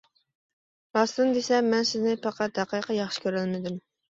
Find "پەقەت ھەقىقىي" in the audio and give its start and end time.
2.27-3.01